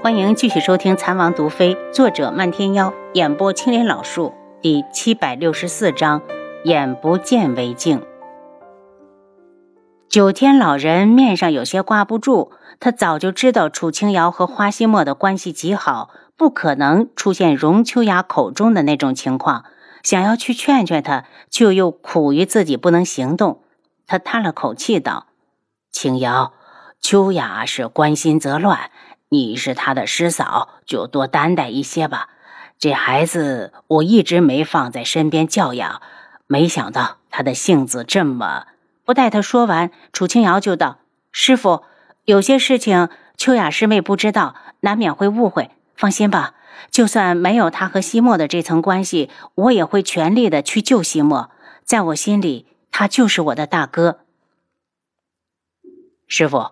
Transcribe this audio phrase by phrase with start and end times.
[0.00, 4.32] 欢迎继续收听《残王毒妃》，作者漫天妖，演播青莲老树，
[4.62, 6.22] 第七百六十四章：
[6.62, 8.00] 眼不见为净。
[10.08, 19.64] 九天老人面上有些挂不住，他早就知道楚清瑶和花希墨的关系极好，不可能出现荣秋雅口中的那种情况。
[20.04, 23.64] 想要去劝劝他，却又苦于自己不能行动。
[24.06, 25.26] 他叹了口气道
[25.90, 26.52] ：“清瑶，
[27.00, 28.92] 秋雅是关心则乱。”
[29.30, 32.30] 你是他的师嫂，就多担待一些吧。
[32.78, 36.00] 这孩子我一直没放在身边教养，
[36.46, 38.66] 没想到他的性子这么……
[39.04, 40.98] 不待他说完，楚清瑶就道
[41.32, 41.82] ：“师傅，
[42.24, 45.72] 有些事情秋雅师妹不知道，难免会误会。
[45.96, 46.54] 放心吧，
[46.90, 51.50] 就算没有他和西莫的这层关系，我也会全力的去救西莫。
[51.84, 54.20] 在我心里，他就是我的大哥。
[56.26, 56.70] 师傅。”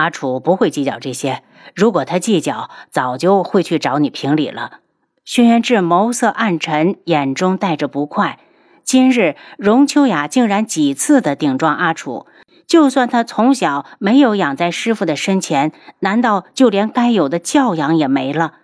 [0.00, 1.42] 阿楚不会计较这些，
[1.74, 4.80] 如果他计较，早就会去找你评理了。
[5.26, 8.38] 轩辕志眸色暗沉，眼中带着不快。
[8.82, 12.26] 今日荣秋雅竟然几次的顶撞阿楚，
[12.66, 18.54] 就算他从小没有养在师傅的身前，难道就连该有的教养也没了？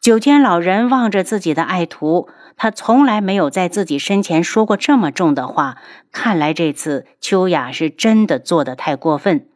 [0.00, 5.76] 九天老人望着自己的爱徒，他从来没有在自己身前说过这么重的话。
[6.10, 9.46] 看来这次秋雅是真的做的太过分。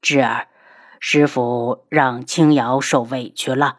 [0.00, 0.46] 侄儿，
[1.00, 3.78] 师傅让青瑶受委屈了。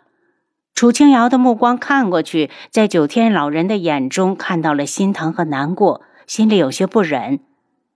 [0.76, 7.40] 楚青瑶的目光看过去，在九天老人的眼中看到了心疼和难过，心里有些不忍。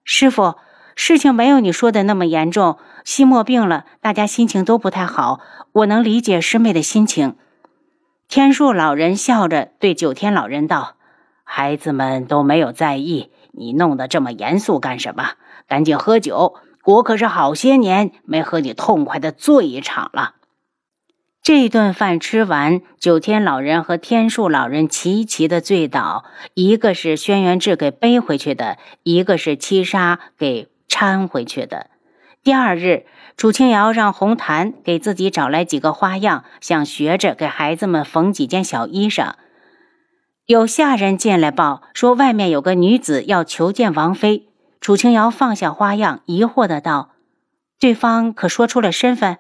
[0.03, 0.55] 师傅，
[0.95, 2.77] 事情没有你说的那么严重。
[3.05, 5.39] 西莫病了，大家心情都不太好，
[5.73, 7.35] 我能理解师妹的心情。
[8.27, 10.95] 天树老人笑着对九天老人道
[11.43, 15.33] ：“孩子们都没有在意，你弄得这么严肃干什么？
[15.67, 20.35] 赶紧喝酒。”我可是好些年没和你痛快的醉一场了。
[21.41, 26.23] 这顿饭吃完，九天老人和天树老人齐齐的醉倒，
[26.53, 31.87] 一个是轩辕志给背回去的，一个是七杀给搀回去的。
[32.43, 33.05] 第二日，
[33.35, 39.33] 楚清瑶让红檀给自己找来几个花样，想学着给孩子们缝几件小衣裳。
[40.45, 44.47] 有下人进来报说，外面有个女子要求见王妃。
[44.83, 47.11] 楚清瑶放下花样，疑惑的道
[47.79, 49.37] ：“对方可说出了身份？”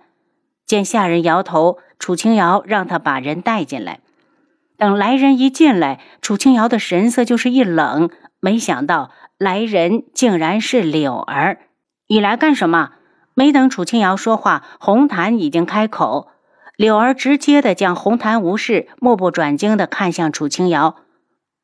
[0.65, 3.99] 见下人摇头，楚清瑶让他把人带进来。
[4.77, 8.09] 等来人一进来，楚清瑶的神色就是一冷，
[8.39, 11.57] 没想到来人竟然是柳儿。
[12.07, 12.91] 你来干什么？
[13.33, 16.29] 没等楚清瑶说话，红檀已经开口。
[16.77, 20.95] 柳儿直接的将红檀无视，目不转睛的看向楚清瑶：“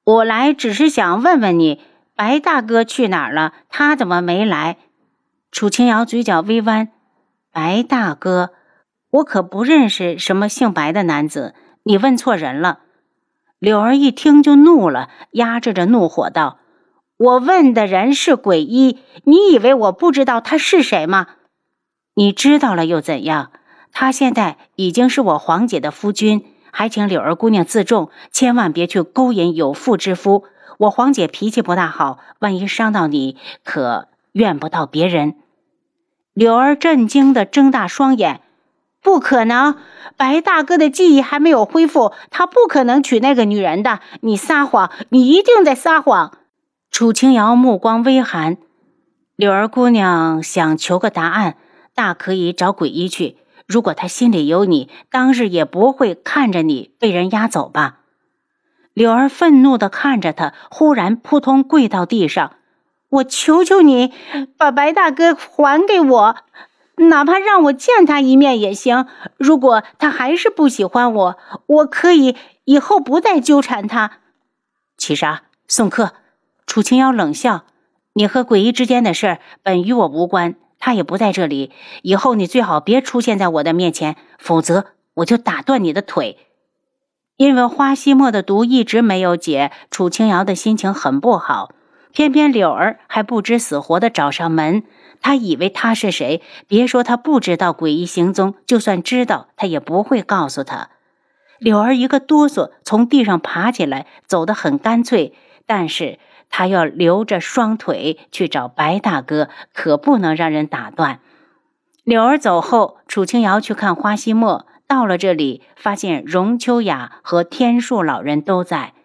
[0.04, 1.80] 我来只是想问问你。”
[2.20, 3.54] 白大哥去哪儿了？
[3.70, 4.76] 他怎么没来？
[5.54, 6.90] 楚清瑶嘴角微弯。
[7.54, 8.50] 白大哥，
[9.10, 12.80] 我可不认识什么姓白的男子，你问错人了。
[13.58, 16.60] 柳儿一听就怒了，压制着怒火道
[17.16, 21.28] ：“我问的人是鬼医，你以为我不知道他是谁吗？
[22.16, 23.54] 你知道了又怎样？
[23.94, 30.44] 他现在已经是我黄姐的夫君，还请柳儿姑娘自重，千万别去勾引有妇之夫。”
[30.80, 33.36] 我黄姐脾气不大好，万一伤到你，
[33.66, 35.36] 可怨不到别人。
[36.34, 38.40] 柳儿震惊的睁大双眼，
[39.02, 39.76] 不可能！
[40.16, 44.00] 白大哥的记忆还没有恢复，他不可能娶那个女人的。
[44.22, 46.38] 你撒谎，你一定在撒谎！
[46.90, 48.56] 楚清瑶目光微寒，
[49.36, 51.58] 柳儿姑娘想求个答案，
[51.94, 53.36] 大可以找鬼医去。
[53.68, 57.99] 如果他心里有你，当日也不会看着你被人押走吧。
[58.94, 62.56] 柳儿愤怒的看着他，忽然扑通跪到地上
[63.10, 64.14] ：“我求求你，
[64.58, 66.36] 把白大哥还给我，
[66.98, 69.08] 哪怕让我见他一面也行。
[69.38, 72.36] 如果他还是不喜欢我，我可以
[72.66, 74.18] 以后不再纠缠他。”
[74.98, 76.12] 七杀送客。
[76.66, 77.64] 楚清瑶冷笑
[78.14, 81.72] ：“你和鬼医之间的事本与我无关，他也不在这里。
[82.02, 86.38] 以后你最好别出现在我的面前，否则我就打断你的腿。”
[87.40, 91.70] 因为花希墨的毒一直没有解，楚清瑶的心情很不好。
[92.12, 94.84] 偏偏柳儿还不知死活的找上门，
[95.22, 96.42] 他以为他是谁？
[96.68, 100.90] 别说他不知道诡异行踪，就算知道，他也不会告诉他。
[101.60, 105.34] 柳儿一个哆嗦，从地上爬起来，走得很干脆。
[105.66, 106.20] 但是
[106.50, 111.22] 他要留着双腿去找白大哥，可不能让人打断。
[112.04, 114.66] 柳儿走后，楚清瑶去看花希墨。
[114.90, 118.96] 到了这里，发现荣秋雅和天树老人都在。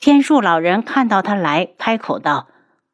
[0.00, 2.48] 天树老人看到他来，开口道：“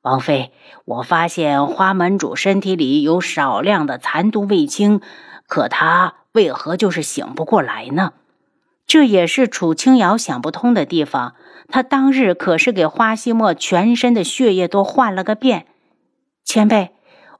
[0.04, 0.52] 王妃，
[0.84, 5.00] 我发现花门主身体里有少量的残毒未清，
[5.46, 8.12] 可他为何就是醒不过来呢？
[8.86, 11.34] 这也是楚清瑶想不通的地方。
[11.68, 15.64] 他当日可是给花希墨全身的血液都换了个遍。
[16.44, 16.90] 前辈，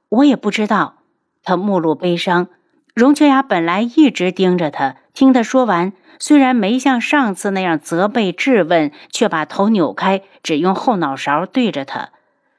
[0.09, 0.95] 我也不知道。
[1.43, 2.47] 他目露悲伤。
[2.93, 12.09] 荣秋雅本来一直盯着他，听他说完，虽然没像上次那样责备质问，却把头扭开，只用后脑勺对着他。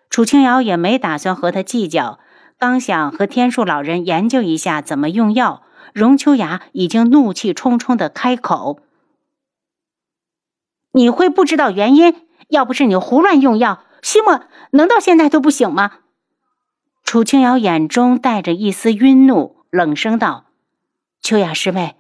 [0.09, 2.21] 楚清瑶也没打算和他计较，
[2.59, 5.63] 刚想和天树老人研究一下怎么用药，
[5.93, 8.81] 荣秋雅已经怒气冲冲的开口
[10.93, 12.15] ：“你会不知道原因？
[12.49, 15.99] 要不是你胡乱用药，西莫能到现在都不醒吗？”
[17.05, 19.60] 楚清瑶眼中带着一丝愠怒。
[19.71, 20.47] 冷声道
[21.23, 21.95] ：“秋雅师妹，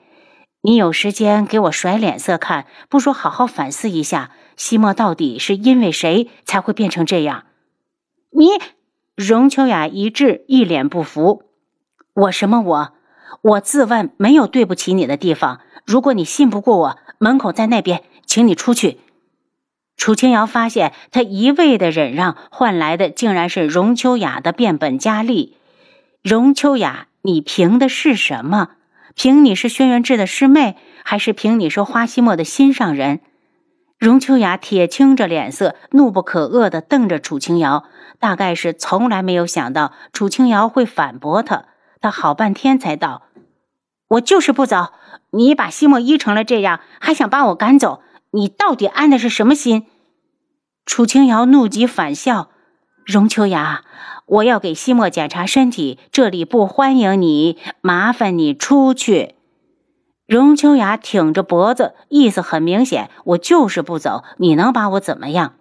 [0.60, 7.44] 你有时间给我甩脸色看，不说好好反思一下，西莫到底是因为谁才会变成这样？”
[8.30, 8.48] 你，
[9.14, 11.44] 荣秋雅一滞，一脸不服
[12.14, 12.92] ：“我什么我？
[13.42, 15.60] 我自问没有对不起你的地方。
[15.86, 18.98] 如果你信不过我，门口在那边，请你出去。”
[19.96, 25.56] 楚清瑶发现，他一味的忍让换来的竟然是荣秋雅的变本加厉。
[26.24, 27.06] 荣秋雅。
[27.22, 28.70] 你凭的是什么？
[29.14, 33.20] 凭你是轩辕志的师妹，还是凭你是花希墨的心上人？
[33.98, 37.84] 荣秋雅铁青着脸色，怒不可遏地瞪着楚清瑶，
[38.18, 41.66] 大概是从来没有想到楚清瑶会反驳他。
[42.00, 43.24] 他好半天才道
[44.08, 44.94] ：“我就是不走。
[45.32, 48.02] 你把西莫医成了这样，还想把我赶走？
[48.30, 49.86] 你到底安的是什么心？”
[50.86, 52.50] 楚清瑶怒极反笑
[53.04, 53.84] ：“荣秋雅。”
[54.30, 59.34] 我要给西莫检查身体，这里不欢迎你，麻烦你出去。
[60.28, 65.54] 荣秋雅挺着脖子，意思很明显，我就是不走，你能把我怎么样？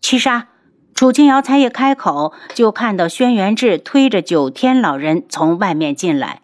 [0.00, 0.48] 七杀，
[0.94, 6.40] 楚清瑶才一开口，就看到轩辕志推着九天老人从外面进来。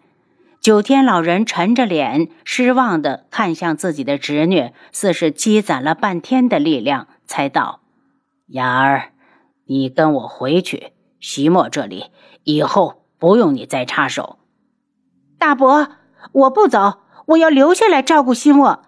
[0.61, 7.79] 九天老人沉着脸，失望地看向自己的侄女，似是积攒了半天的力量，才道
[8.49, 9.13] ：“雅儿，
[9.65, 10.91] 你跟我回去。”
[11.23, 12.07] 席墨这里
[12.43, 14.39] 以后不用你再插手。
[15.39, 15.87] 大伯，
[16.33, 18.83] 我不走，我要留下来照顾西莫。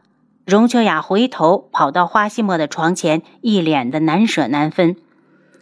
[0.45, 4.97] 荣秋雅回头跑到花西莫的床前，一脸的难舍难分。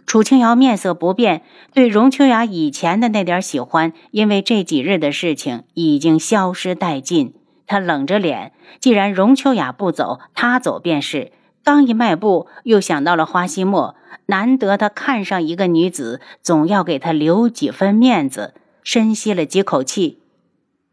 [0.08, 1.44] 楚清瑶面色不变，
[1.76, 7.36] 对荣秋雅以前的那点喜欢，因为这几日的事情已经消失殆尽。
[7.68, 11.32] 他冷着脸，既然荣秋雅不走，他走便是。
[11.64, 13.96] 刚一迈步，又想到了花希墨。
[14.28, 18.54] 难得他看上一个女子，总要给她留几分面子。
[18.84, 20.22] 深吸了几口气，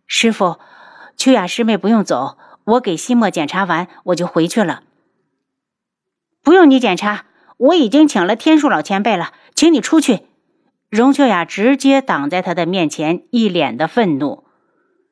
[0.06, 0.58] 师傅，
[1.16, 4.84] 秋雅师妹不用走，我给西莫检查完，我就回去了。
[6.42, 7.26] 不用你检查，
[7.56, 10.20] 我已经请了天树老前辈了，请你出去。
[10.88, 14.44] 荣秋雅直接挡在他的面前，一脸的愤怒。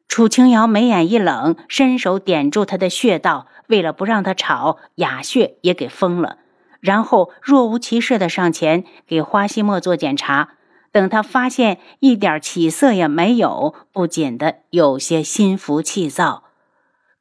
[0.08, 3.46] 楚清瑶眉眼一冷，伸手点住他的穴道。
[3.68, 6.38] 为了不让他吵，哑穴也给封了，
[6.80, 10.54] 然后若无其事的上前给花希墨做检查。
[10.90, 16.44] 等他发现一点起色也没有，不仅的有些心浮气躁。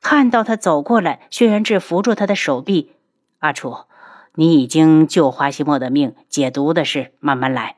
[0.01, 2.93] 看到他走过来，轩辕志扶住他的手臂
[3.39, 3.75] ：“阿楚，
[4.35, 7.75] 你已经救花希墨的命，解毒的事慢慢来。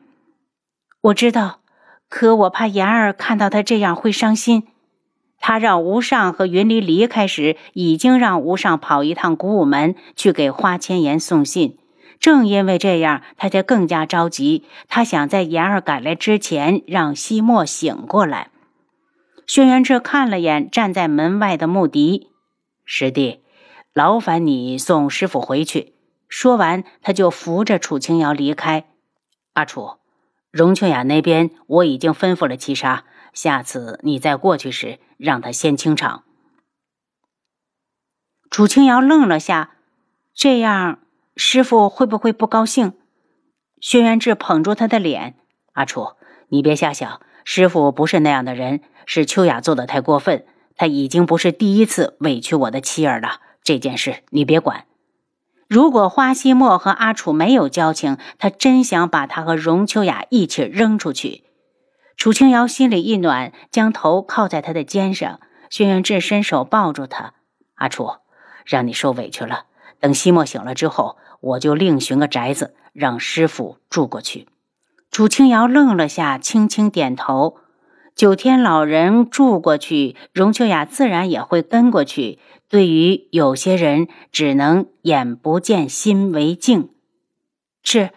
[1.02, 1.62] 我知道，
[2.08, 4.68] 可我怕言儿看到他这样会伤心。”
[5.40, 11.78] 他让吴尚和云离离开时，已经让吴尚跑一趟古武门去给花千颜送信。
[12.20, 14.66] 正因为这样，他才更加着急。
[14.90, 18.52] 他想在言儿赶来之前，让西莫醒过来。
[19.48, 22.28] 轩辕彻看了眼站在门外的穆迪
[22.84, 23.40] 师弟，
[23.94, 25.94] 劳烦你送师傅回去。
[26.28, 28.86] 说完，他就扶着楚清瑶离开。
[29.54, 29.92] 阿楚，
[30.52, 33.06] 荣秋雅那边我已经吩咐了七杀。
[33.34, 36.24] 下次你再过去时，让他先清场。
[38.50, 39.72] 楚清瑶愣了下，
[40.34, 41.00] 这样
[41.36, 42.94] 师傅会不会不高兴？
[43.80, 45.36] 轩辕志捧住他的脸
[45.74, 46.14] ：“阿楚，
[46.50, 50.46] 你别瞎想，师傅不是那样的人，是秋雅做的太过分。
[50.76, 54.86] 他已经不是第一次委屈我的妻儿了，这件事你别管。
[55.68, 61.44] 如果花希墨和阿楚没有交情，他真想把他和荣秋雅一起扔出去。”
[62.20, 65.40] 楚清瑶心里一暖，将头靠在他的肩上。
[65.70, 67.34] 轩辕志伸手抱住他
[67.76, 68.10] ：“阿楚，
[68.66, 69.68] 让你受委屈了。
[70.02, 74.50] 等西莫醒了之后，我就另寻个宅子，让师傅住过去。”
[75.10, 77.56] 楚清瑶愣了下，轻轻点头。
[78.16, 82.40] 九天老人住过去，荣秋雅自然也会跟过去。
[82.68, 86.90] 对于有些人，只能眼不见心为净。
[87.82, 88.10] 是。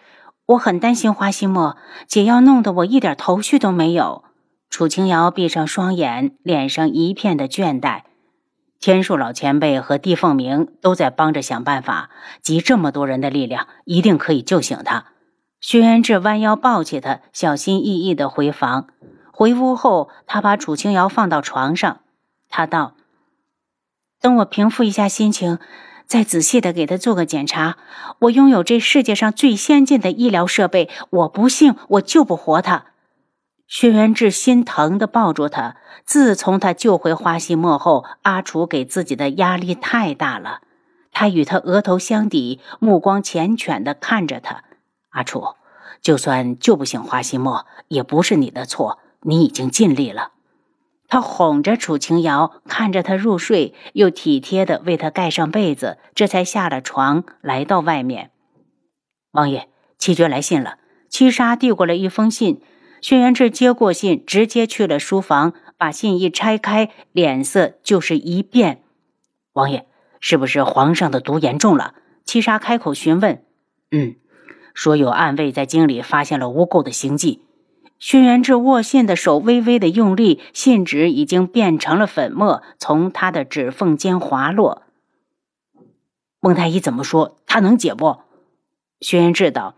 [0.47, 4.25] 我很担心花希墨，解药弄得我一点头绪都没有。
[4.69, 8.03] 楚清瑶闭上双眼，脸上一片的倦怠。
[8.81, 15.05] 天树老前辈和帝凤鸣都在帮着想办法，集这么多人的力量，一定可以救醒他。
[15.61, 18.89] 薛元志弯腰抱起他，小心翼翼地回房。
[19.31, 22.01] 回屋后，他把楚清瑶放到床上，
[22.49, 22.95] 他道
[24.21, 25.61] ：“等我平复一下心情，
[26.13, 27.79] 再仔细的给他做个检查。
[28.19, 32.85] 我拥有这世界上最先进的医疗设备，我不信我救不活他。”
[33.67, 35.77] 薛元志心疼的抱住他。
[36.05, 40.61] 自从他救回花西莫后，阿楚给自己的压力太大了。
[41.13, 44.65] 他与他额头相抵，目光缱绻的看着他。
[45.13, 45.55] 阿楚，
[46.03, 50.33] 就算救不醒花西莫，也不是你的错，你已经尽力了。
[51.13, 58.31] 他哄着楚清瑶，看着她入睡，又体贴的为她盖上被子，这才下了床，来到外面。
[59.33, 60.79] 王爷，七绝来信了。
[61.11, 62.63] 七杀递过来一封信。
[63.03, 68.83] 轩辕志接过信，直接去了书房，把信一拆开，脸色就是一变。
[69.53, 69.85] 王爷，
[70.19, 71.93] 是不是皇上的毒严重了？
[72.25, 73.45] 七杀开口询问。
[73.91, 74.17] 嗯，
[74.73, 77.43] 说有暗卫在京里发现了污垢的行迹。
[78.03, 84.83] 轩辕志握信的手微微的用力，信纸已经变成了粉末，从他的指缝间滑落。
[86.41, 87.37] 孟太医怎么说？
[87.47, 88.19] 他能解不？
[89.01, 89.77] 轩辕志道。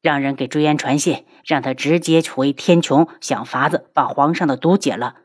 [0.00, 5.16] 让人给朱颜传信，让他直接回天穹，想法子把皇上的毒解了。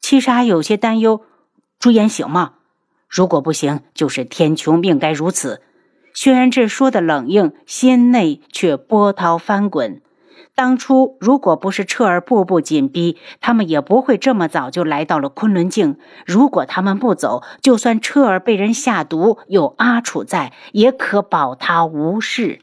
[0.00, 1.24] 七杀有些担忧：
[1.78, 2.54] 朱颜行吗？
[3.08, 5.62] 如果不行，就是天穹命该如此。
[6.12, 10.02] 轩辕志说的冷硬，心内却波涛翻滚。
[10.54, 15.96] 当初如果不是彻儿步步紧逼，他们也不会这么早就来到了昆仑镜。
[16.26, 22.60] 如果他们不走，就算彻儿被人下毒，有阿楚在，也可保他无事。